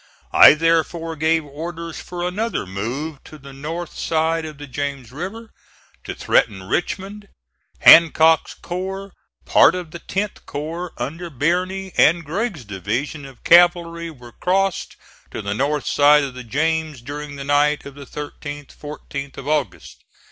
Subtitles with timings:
[0.33, 5.53] I therefore gave orders for another move to the north side of the James River,
[6.05, 7.27] to threaten Richmond.
[7.77, 9.13] Hancock's corps,
[9.45, 14.95] part of the 10th corps under Birney, and Gregg's division of cavalry were crossed
[15.29, 19.47] to the north side of the James during the night of the 13th 14th of
[19.47, 20.03] August.